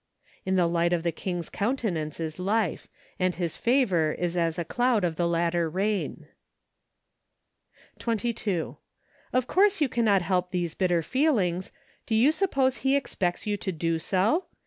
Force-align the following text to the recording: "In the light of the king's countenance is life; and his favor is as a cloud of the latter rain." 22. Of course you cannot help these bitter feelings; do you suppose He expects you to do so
"In 0.47 0.55
the 0.55 0.65
light 0.65 0.93
of 0.93 1.03
the 1.03 1.11
king's 1.11 1.47
countenance 1.47 2.19
is 2.19 2.39
life; 2.39 2.87
and 3.19 3.35
his 3.35 3.55
favor 3.55 4.13
is 4.13 4.35
as 4.35 4.57
a 4.57 4.65
cloud 4.65 5.03
of 5.03 5.15
the 5.15 5.27
latter 5.27 5.69
rain." 5.69 6.25
22. 7.99 8.77
Of 9.31 9.45
course 9.45 9.79
you 9.79 9.87
cannot 9.87 10.23
help 10.23 10.49
these 10.49 10.73
bitter 10.73 11.03
feelings; 11.03 11.71
do 12.07 12.15
you 12.15 12.31
suppose 12.31 12.77
He 12.77 12.95
expects 12.95 13.45
you 13.45 13.57
to 13.57 13.71
do 13.71 13.99
so 13.99 14.45